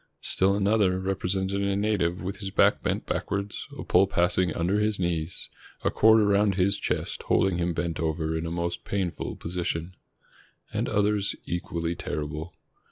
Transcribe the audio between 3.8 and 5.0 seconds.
pole passing under his